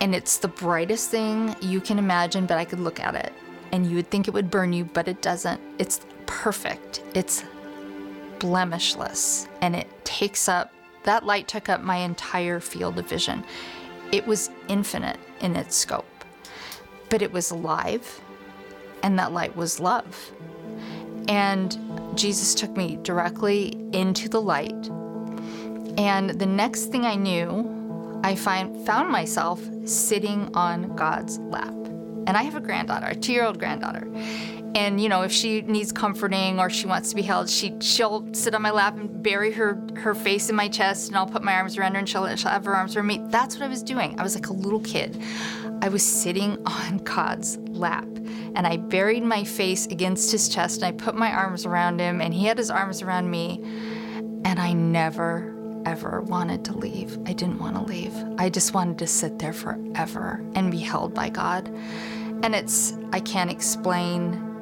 [0.02, 3.34] And it's the brightest thing you can imagine, but I could look at it
[3.72, 5.60] and you would think it would burn you, but it doesn't.
[5.80, 7.44] It's perfect, it's
[8.40, 10.74] blemishless, and it takes up,
[11.04, 13.44] that light took up my entire field of vision.
[14.12, 16.06] It was infinite in its scope,
[17.10, 18.22] but it was alive
[19.06, 20.32] and that light was love.
[21.28, 21.78] And
[22.16, 24.90] Jesus took me directly into the light.
[25.98, 31.76] And the next thing I knew, I find, found myself sitting on God's lap.
[32.28, 34.08] And I have a granddaughter, a two year old granddaughter.
[34.76, 38.28] And you know, if she needs comforting or she wants to be held, she she'll
[38.34, 41.44] sit on my lap and bury her her face in my chest, and I'll put
[41.44, 43.22] my arms around her, and she'll, she'll have her arms around me.
[43.30, 44.20] That's what I was doing.
[44.20, 45.22] I was like a little kid.
[45.82, 50.86] I was sitting on God's lap, and I buried my face against his chest, and
[50.86, 53.62] I put my arms around him, and he had his arms around me,
[54.44, 55.54] and I never
[55.86, 57.18] ever wanted to leave.
[57.28, 58.14] I didn't want to leave.
[58.40, 61.68] I just wanted to sit there forever and be held by God.
[62.42, 64.55] And it's, I can't explain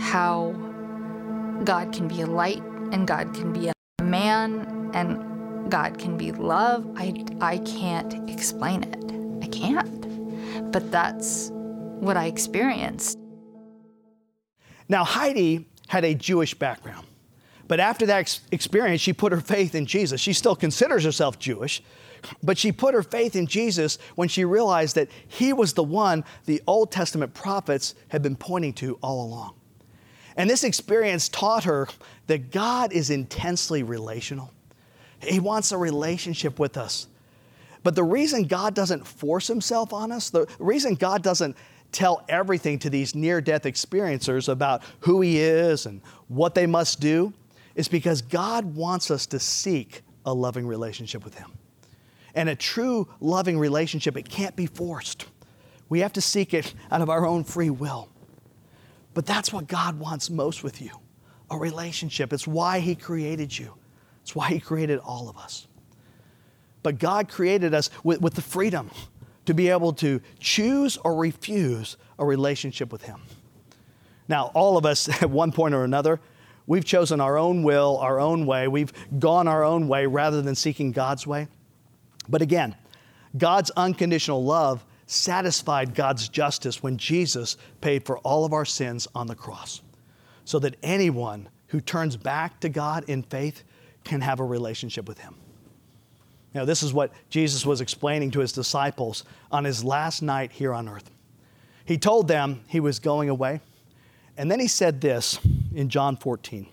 [0.00, 0.52] how
[1.64, 6.32] God can be a light and God can be a man and God can be
[6.32, 6.86] love.
[6.96, 9.44] I, I can't explain it.
[9.44, 10.72] I can't.
[10.72, 13.18] But that's what I experienced.
[14.88, 17.06] Now, Heidi had a Jewish background.
[17.68, 20.20] But after that ex- experience, she put her faith in Jesus.
[20.20, 21.82] She still considers herself Jewish,
[22.42, 26.24] but she put her faith in Jesus when she realized that he was the one
[26.46, 29.59] the Old Testament prophets had been pointing to all along.
[30.40, 31.86] And this experience taught her
[32.26, 34.50] that God is intensely relational.
[35.20, 37.08] He wants a relationship with us.
[37.82, 41.58] But the reason God doesn't force himself on us, the reason God doesn't
[41.92, 47.00] tell everything to these near death experiencers about who He is and what they must
[47.00, 47.34] do,
[47.74, 51.52] is because God wants us to seek a loving relationship with Him.
[52.34, 55.26] And a true loving relationship, it can't be forced.
[55.90, 58.08] We have to seek it out of our own free will.
[59.14, 60.90] But that's what God wants most with you
[61.50, 62.32] a relationship.
[62.32, 63.74] It's why He created you,
[64.22, 65.66] it's why He created all of us.
[66.82, 68.90] But God created us with, with the freedom
[69.46, 73.20] to be able to choose or refuse a relationship with Him.
[74.28, 76.20] Now, all of us at one point or another,
[76.66, 78.68] we've chosen our own will, our own way.
[78.68, 81.48] We've gone our own way rather than seeking God's way.
[82.28, 82.76] But again,
[83.36, 89.26] God's unconditional love satisfied God's justice when Jesus paid for all of our sins on
[89.26, 89.82] the cross,
[90.44, 93.64] so that anyone who turns back to God in faith
[94.04, 95.34] can have a relationship with Him.
[96.54, 100.74] Now, this is what Jesus was explaining to his disciples on his last night here
[100.74, 101.10] on earth.
[101.84, 103.60] He told them he was going away,
[104.36, 105.38] and then he said this
[105.74, 106.66] in John 14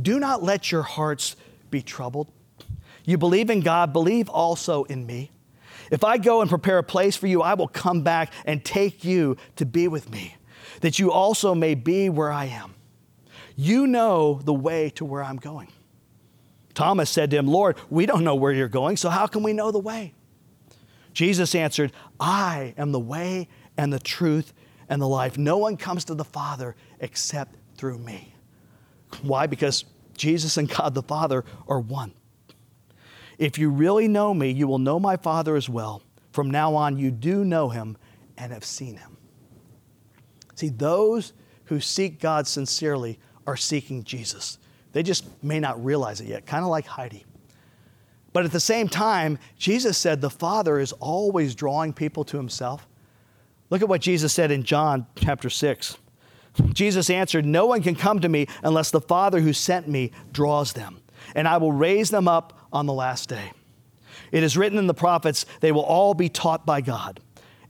[0.00, 1.36] Do not let your hearts
[1.70, 2.28] be troubled.
[3.04, 5.30] You believe in God, believe also in me.
[5.90, 9.04] If I go and prepare a place for you, I will come back and take
[9.04, 10.36] you to be with me,
[10.80, 12.74] that you also may be where I am.
[13.56, 15.68] You know the way to where I'm going.
[16.74, 19.52] Thomas said to him, Lord, we don't know where you're going, so how can we
[19.52, 20.12] know the way?
[21.14, 24.52] Jesus answered, I am the way and the truth
[24.88, 25.38] and the life.
[25.38, 28.34] No one comes to the Father except through me.
[29.22, 29.46] Why?
[29.46, 32.12] Because Jesus and God the Father are one.
[33.38, 36.02] If you really know me, you will know my Father as well.
[36.32, 37.96] From now on, you do know him
[38.36, 39.16] and have seen him.
[40.54, 41.32] See, those
[41.66, 44.58] who seek God sincerely are seeking Jesus.
[44.92, 47.24] They just may not realize it yet, kind of like Heidi.
[48.32, 52.86] But at the same time, Jesus said the Father is always drawing people to himself.
[53.70, 55.98] Look at what Jesus said in John chapter 6.
[56.72, 60.72] Jesus answered, No one can come to me unless the Father who sent me draws
[60.72, 61.02] them,
[61.34, 63.52] and I will raise them up on the last day.
[64.30, 67.20] It is written in the prophets, they will all be taught by God.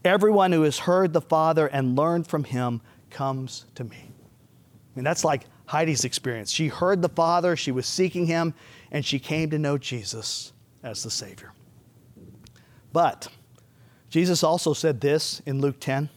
[0.03, 3.97] Everyone who has heard the Father and learned from him comes to me.
[3.97, 6.51] I mean, that's like Heidi's experience.
[6.51, 8.53] She heard the Father, she was seeking him,
[8.91, 10.51] and she came to know Jesus
[10.83, 11.53] as the Savior.
[12.91, 13.29] But
[14.09, 16.09] Jesus also said this in Luke 10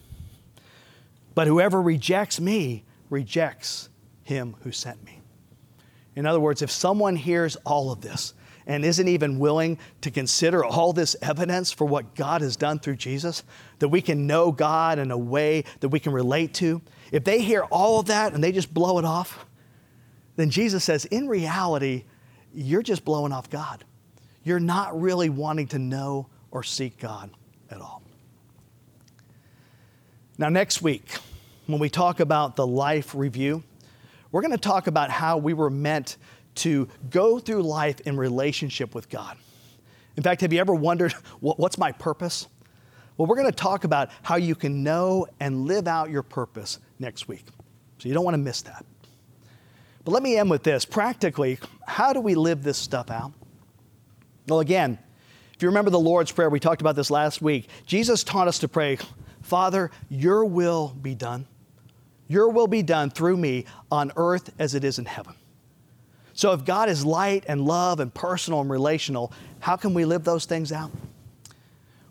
[1.33, 3.87] But whoever rejects me rejects
[4.23, 5.21] him who sent me.
[6.13, 8.33] In other words, if someone hears all of this
[8.67, 12.97] and isn't even willing to consider all this evidence for what God has done through
[12.97, 13.43] Jesus,
[13.79, 16.81] that we can know God in a way that we can relate to,
[17.11, 19.45] if they hear all of that and they just blow it off,
[20.35, 22.05] then Jesus says, in reality,
[22.53, 23.83] you're just blowing off God.
[24.43, 27.29] You're not really wanting to know or seek God
[27.69, 28.01] at all.
[30.37, 31.03] Now, next week,
[31.67, 33.63] when we talk about the life review,
[34.31, 36.17] we're going to talk about how we were meant
[36.61, 39.37] to go through life in relationship with God.
[40.17, 42.47] In fact, have you ever wondered what's my purpose?
[43.17, 46.79] Well, we're going to talk about how you can know and live out your purpose
[46.99, 47.45] next week.
[47.99, 48.85] So you don't want to miss that.
[50.03, 50.85] But let me end with this.
[50.85, 53.33] Practically, how do we live this stuff out?
[54.47, 54.97] Well, again,
[55.53, 57.69] if you remember the Lord's Prayer, we talked about this last week.
[57.85, 58.97] Jesus taught us to pray,
[59.43, 61.45] Father, your will be done
[62.27, 65.35] Your will be done through me on earth as it is in heaven.
[66.33, 70.23] So, if God is light and love and personal and relational, how can we live
[70.23, 70.91] those things out?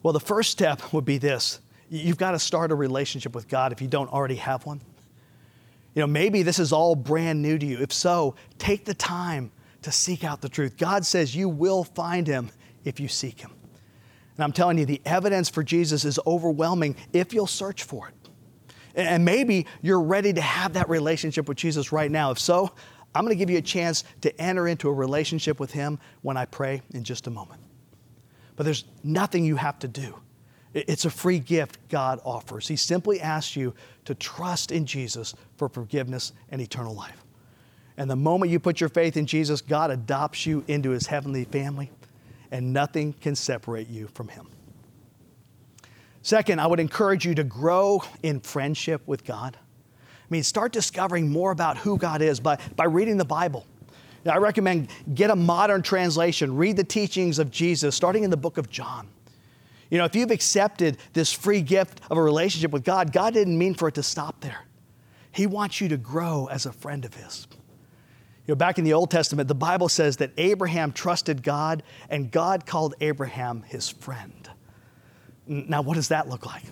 [0.02, 1.60] Well, the first step would be this
[1.90, 4.80] you've got to start a relationship with God if you don't already have one.
[5.94, 7.78] You know, maybe this is all brand new to you.
[7.78, 9.50] If so, take the time
[9.82, 10.76] to seek out the truth.
[10.76, 12.50] God says you will find him
[12.84, 13.50] if you seek him.
[14.36, 18.14] And I'm telling you, the evidence for Jesus is overwhelming if you'll search for it.
[18.94, 22.30] And maybe you're ready to have that relationship with Jesus right now.
[22.30, 22.72] If so,
[23.14, 26.36] I'm going to give you a chance to enter into a relationship with him when
[26.36, 27.60] I pray in just a moment.
[28.56, 30.14] But there's nothing you have to do.
[30.72, 32.68] It's a free gift God offers.
[32.68, 37.24] He simply asks you to trust in Jesus for forgiveness and eternal life.
[37.96, 41.44] And the moment you put your faith in Jesus, God adopts you into his heavenly
[41.44, 41.90] family,
[42.52, 44.48] and nothing can separate you from him.
[46.22, 49.56] Second, I would encourage you to grow in friendship with God.
[50.30, 53.66] I mean, start discovering more about who God is by, by reading the Bible.
[54.24, 58.36] Now, I recommend get a modern translation, read the teachings of Jesus, starting in the
[58.36, 59.08] book of John.
[59.90, 63.58] You know, if you've accepted this free gift of a relationship with God, God didn't
[63.58, 64.66] mean for it to stop there.
[65.32, 67.48] He wants you to grow as a friend of His.
[68.46, 72.30] You know, back in the Old Testament, the Bible says that Abraham trusted God and
[72.30, 74.48] God called Abraham his friend.
[75.46, 76.64] Now, what does that look like?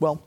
[0.00, 0.22] Well,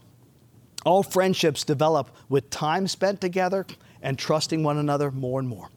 [0.86, 3.65] all friendships develop with time spent together
[4.01, 5.69] and trusting one another more and more.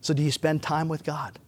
[0.00, 1.38] So, do you spend time with God?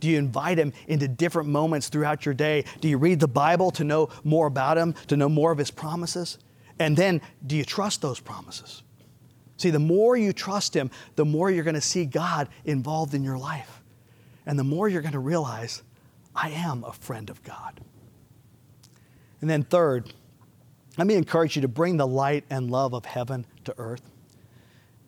[0.00, 2.64] Do you invite Him into different moments throughout your day?
[2.80, 5.70] Do you read the Bible to know more about Him, to know more of His
[5.70, 6.38] promises?
[6.78, 8.82] And then, do you trust those promises?
[9.56, 13.24] See, the more you trust Him, the more you're going to see God involved in
[13.24, 13.82] your life.
[14.46, 15.82] And the more you're going to realize,
[16.34, 17.80] I am a friend of God.
[19.40, 20.12] And then, third,
[20.98, 24.02] let me encourage you to bring the light and love of heaven to earth.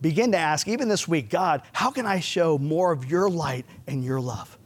[0.01, 3.67] Begin to ask, even this week, God, how can I show more of your light
[3.87, 4.57] and your love?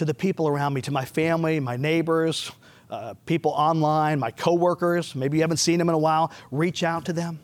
[0.00, 2.50] to the people around me, to my family, my neighbors,
[2.88, 5.14] uh, people online, my coworkers.
[5.14, 6.32] Maybe you haven't seen them in a while.
[6.50, 7.38] Reach out to them.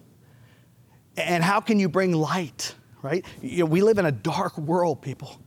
[1.18, 3.26] And how can you bring light, right?
[3.42, 5.38] You know, we live in a dark world, people.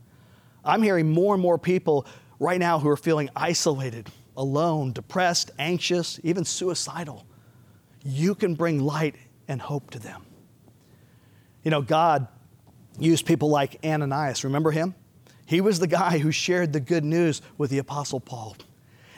[0.64, 2.06] I'm hearing more and more people
[2.38, 7.26] right now who are feeling isolated, alone, depressed, anxious, even suicidal.
[8.02, 9.14] You can bring light
[9.48, 10.24] and hope to them.
[11.62, 12.28] You know, God
[12.98, 14.44] used people like Ananias.
[14.44, 14.94] Remember him?
[15.46, 18.56] He was the guy who shared the good news with the Apostle Paul.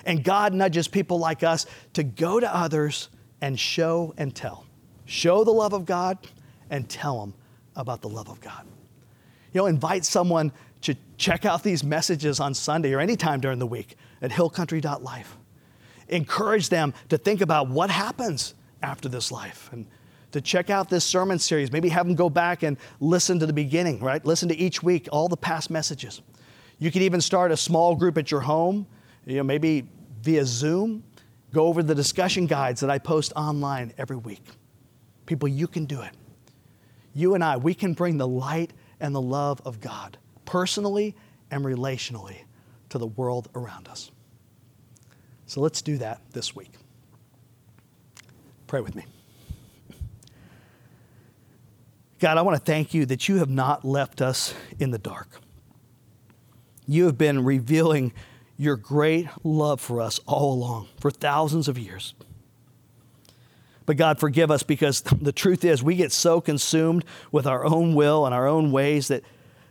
[0.04, 3.08] And God nudges people like us to go to others
[3.40, 4.64] and show and tell.
[5.04, 6.18] Show the love of God
[6.70, 7.34] and tell them
[7.76, 8.66] about the love of God.
[9.52, 10.52] You know, invite someone
[10.82, 15.36] to check out these messages on Sunday or anytime during the week at hillcountry.life.
[16.08, 19.86] Encourage them to think about what happens after this life and
[20.32, 21.70] to check out this sermon series.
[21.70, 24.24] Maybe have them go back and listen to the beginning, right?
[24.24, 26.22] Listen to each week, all the past messages.
[26.78, 28.86] You could even start a small group at your home,
[29.26, 29.86] you know, maybe
[30.22, 31.04] via Zoom.
[31.52, 34.42] Go over the discussion guides that I post online every week.
[35.26, 36.12] People, you can do it.
[37.14, 40.16] You and I, we can bring the light and the love of God
[40.46, 41.14] personally
[41.50, 42.38] and relationally
[42.88, 44.10] to the world around us.
[45.46, 46.72] So let's do that this week.
[48.72, 49.04] Pray with me.
[52.20, 55.28] God, I want to thank you that you have not left us in the dark.
[56.88, 58.14] You have been revealing
[58.56, 62.14] your great love for us all along, for thousands of years.
[63.84, 67.94] But God, forgive us because the truth is we get so consumed with our own
[67.94, 69.22] will and our own ways that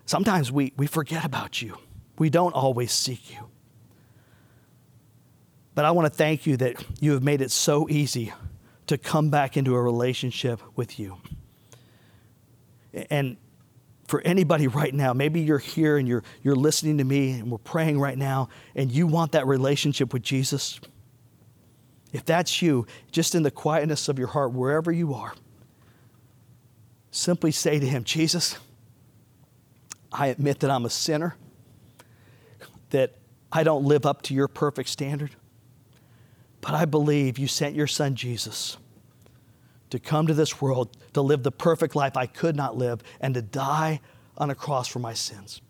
[0.05, 1.75] sometimes we, we forget about you.
[2.19, 3.49] We don't always seek you.
[5.73, 8.31] But I want to thank you that you have made it so easy
[8.87, 11.17] to come back into a relationship with you.
[13.09, 13.37] And
[14.07, 17.57] for anybody right now, maybe you're here and you're, you're listening to me and we're
[17.59, 20.79] praying right now and you want that relationship with Jesus.
[22.11, 25.33] If that's you, just in the quietness of your heart, wherever you are,
[27.11, 28.57] simply say to Him, Jesus,
[30.11, 31.37] I admit that I'm a sinner,
[32.89, 33.15] that
[33.51, 35.31] I don't live up to your perfect standard,
[36.61, 38.77] but I believe you sent your Son Jesus
[39.89, 43.33] to come to this world to live the perfect life I could not live and
[43.33, 43.99] to die
[44.37, 45.61] on a cross for my sins.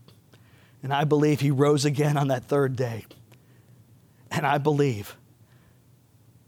[0.83, 3.05] And I believe he rose again on that third day.
[4.29, 5.15] And I believe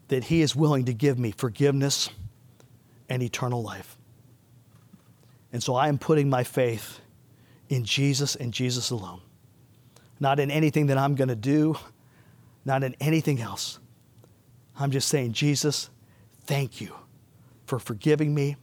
[0.08, 2.10] that he is willing to give me forgiveness
[3.10, 3.98] and eternal life.
[5.52, 7.00] And so I am putting my faith
[7.70, 9.22] in Jesus and Jesus alone.
[10.20, 11.78] Not in anything that I'm going to do,
[12.66, 13.80] not in anything else.
[14.80, 15.90] I'm just saying, Jesus,
[16.46, 16.94] thank you
[17.66, 18.56] for forgiving me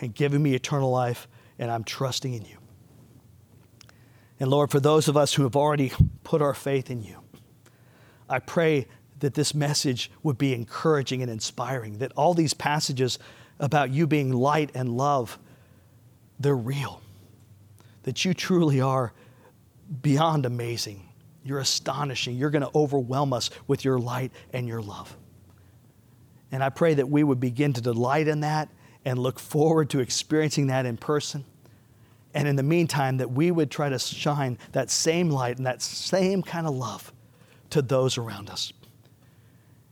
[0.00, 1.28] and giving me eternal life,
[1.58, 2.56] and I'm trusting in you.
[4.38, 5.92] And Lord, for those of us who have already
[6.24, 7.18] put our faith in you,
[8.28, 8.86] I pray
[9.18, 13.18] that this message would be encouraging and inspiring, that all these passages
[13.58, 15.38] about you being light and love,
[16.38, 17.02] they're real,
[18.04, 19.12] that you truly are
[20.00, 21.09] beyond amazing.
[21.44, 22.36] You're astonishing.
[22.36, 25.16] You're going to overwhelm us with your light and your love.
[26.52, 28.68] And I pray that we would begin to delight in that
[29.04, 31.44] and look forward to experiencing that in person.
[32.34, 35.82] And in the meantime, that we would try to shine that same light and that
[35.82, 37.12] same kind of love
[37.70, 38.72] to those around us.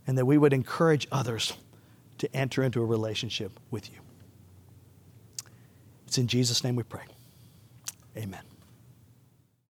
[0.07, 1.55] And that we would encourage others
[2.18, 3.99] to enter into a relationship with you.
[6.07, 7.05] It's in Jesus' name we pray.
[8.16, 8.47] Amen.